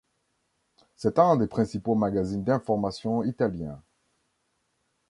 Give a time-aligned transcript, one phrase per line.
[0.95, 3.83] C'est un des principaux magazines d'information italiens.